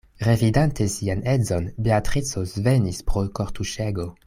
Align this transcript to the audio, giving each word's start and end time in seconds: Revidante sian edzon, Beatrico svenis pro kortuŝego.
Revidante 0.27 0.87
sian 0.93 1.21
edzon, 1.33 1.67
Beatrico 1.89 2.45
svenis 2.55 3.05
pro 3.11 3.27
kortuŝego. 3.41 4.11